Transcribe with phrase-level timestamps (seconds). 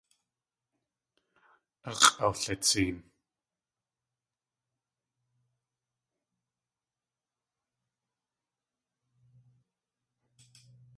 [1.89, 2.97] Ax̲ʼawlitseen.